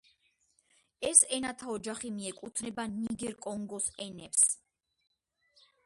[1.09, 4.47] ეს ენათა ოჯახი მიეკუთვნება ნიგერ-კონგოს ენებს.